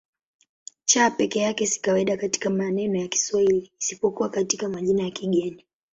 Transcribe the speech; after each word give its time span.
C 0.85 1.09
peke 1.11 1.39
yake 1.39 1.67
si 1.67 1.81
kawaida 1.81 2.17
katika 2.17 2.49
maneno 2.49 2.99
ya 2.99 3.07
Kiswahili 3.07 3.71
isipokuwa 3.79 4.29
katika 4.29 4.69
majina 4.69 5.03
ya 5.03 5.11
kigeni. 5.11 5.65